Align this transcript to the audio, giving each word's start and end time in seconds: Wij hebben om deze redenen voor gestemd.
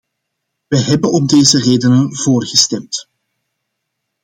Wij 0.67 0.79
hebben 0.81 1.11
om 1.11 1.25
deze 1.27 1.57
redenen 1.59 2.15
voor 2.15 2.45
gestemd. 2.45 3.09